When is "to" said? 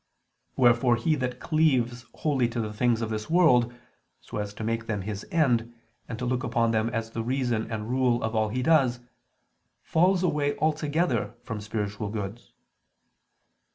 2.49-2.59, 4.55-4.63, 6.17-6.25